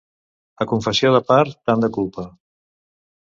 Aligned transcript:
A 0.63 0.65
confessió 0.71 1.11
de 1.15 1.19
part, 1.27 1.53
tant 1.71 1.85
de 1.85 1.89
culpa. 1.99 2.25